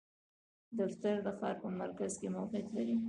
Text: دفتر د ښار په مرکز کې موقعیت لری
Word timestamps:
دفتر 0.79 1.15
د 1.25 1.27
ښار 1.37 1.55
په 1.63 1.67
مرکز 1.81 2.11
کې 2.19 2.27
موقعیت 2.37 2.67
لری 2.75 2.95